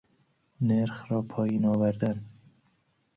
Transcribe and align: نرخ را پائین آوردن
نرخ 0.61 1.11
را 1.11 1.21
پائین 1.21 1.65
آوردن 1.65 2.25